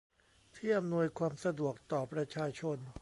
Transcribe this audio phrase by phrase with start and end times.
[0.55, 2.77] ที่อำนวยความสะดวกต่อประชาชน